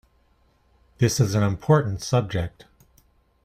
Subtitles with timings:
[0.97, 2.65] This is an important subject.